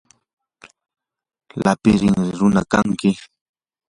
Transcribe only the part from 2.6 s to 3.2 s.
kanki.